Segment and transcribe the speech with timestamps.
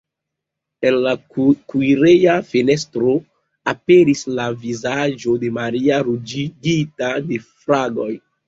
[0.91, 1.11] En la
[1.73, 3.13] kuireja fenestro
[3.75, 8.13] aperis la vizaĝo de Maria, ruĝigita de fragoj.